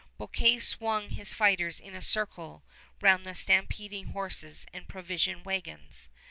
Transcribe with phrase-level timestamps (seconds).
[0.17, 2.63] Bouquet swung his fighters in a circle
[3.01, 6.09] round the stampeding horses and provision wagons.